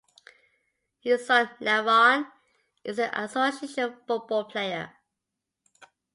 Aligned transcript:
His 0.99 1.27
son 1.27 1.51
Levon 1.59 2.25
is 2.83 2.97
an 2.97 3.11
association 3.13 3.97
football 4.07 4.45
player. 4.45 4.93